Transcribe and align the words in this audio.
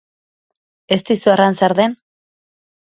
Ez 0.95 0.99
dizu 1.11 1.31
erran 1.37 1.61
zer 1.63 1.79
den? 1.83 1.97